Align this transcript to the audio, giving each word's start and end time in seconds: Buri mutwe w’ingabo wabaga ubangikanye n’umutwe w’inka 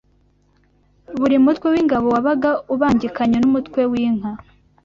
Buri 1.19 1.35
mutwe 1.45 1.67
w’ingabo 1.73 2.05
wabaga 2.15 2.49
ubangikanye 2.73 3.37
n’umutwe 3.39 3.81
w’inka 3.91 4.31